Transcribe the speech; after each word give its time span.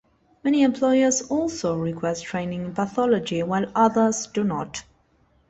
Many 0.43 0.63
employers 0.63 1.21
also 1.29 1.77
request 1.77 2.23
training 2.25 2.65
in 2.65 2.73
pathology 2.73 3.43
while 3.43 3.71
others 3.75 4.25
do 4.25 4.43
not. 4.43 4.83